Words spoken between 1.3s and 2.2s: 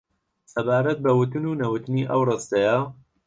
و نەوتنی